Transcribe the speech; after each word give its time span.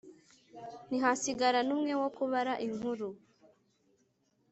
ntihasigara 0.87 1.59
n'umwe 1.67 1.93
wo 2.01 2.09
kubara 2.17 2.53
inkuru 2.67 3.07